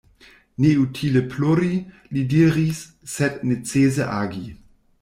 Neutile 0.63 1.21
plori, 1.33 1.69
li 2.17 2.23
diris, 2.33 2.81
sed 3.17 3.39
necese 3.53 4.09
agi. 4.19 4.43